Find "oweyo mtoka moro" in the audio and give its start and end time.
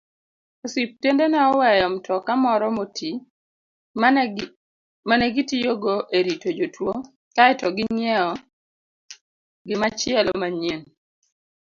1.49-2.65